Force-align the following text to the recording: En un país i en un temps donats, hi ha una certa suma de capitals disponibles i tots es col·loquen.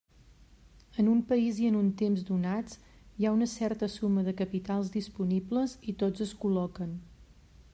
En 1.01 1.09
un 1.09 1.19
país 1.31 1.59
i 1.65 1.67
en 1.73 1.75
un 1.81 1.91
temps 1.99 2.23
donats, 2.29 2.79
hi 3.19 3.27
ha 3.29 3.33
una 3.37 3.49
certa 3.53 3.91
suma 3.97 4.23
de 4.29 4.33
capitals 4.41 4.89
disponibles 4.99 5.77
i 5.93 5.97
tots 6.05 6.25
es 6.27 6.33
col·loquen. 6.47 6.97